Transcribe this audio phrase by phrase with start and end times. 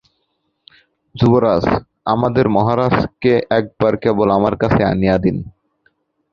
[1.15, 1.63] যুবরাজ,
[2.05, 5.37] আমাদের মহারাজকে একবার কেবল আমার কাছে আনিয়া দিন।